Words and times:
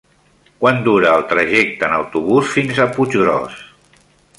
Quant 0.63 0.79
dura 0.87 1.11
el 1.19 1.27
trajecte 1.35 1.87
en 1.91 1.95
autobús 2.01 2.51
fins 2.57 2.85
a 2.87 2.93
Puiggròs? 2.97 3.65